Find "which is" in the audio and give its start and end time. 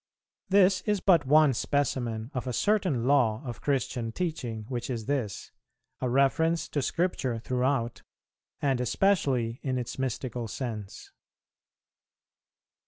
4.67-5.05